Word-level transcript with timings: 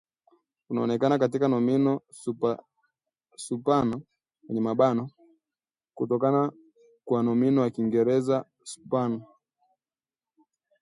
unaonekana 0.69 1.19
katika 1.19 1.47
nomino 1.47 2.01
[supana] 3.35 3.99
kutoka 5.95 6.51
kwa 7.05 7.23
nomino 7.23 7.63
ya 7.63 7.69
Kiingereza 7.69 8.45
/spQn«/ 8.63 9.21